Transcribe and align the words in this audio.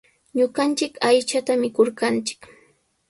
Ñuqanchik 0.37 0.93
aychata 1.07 1.53
mikurqanchik. 1.61 2.41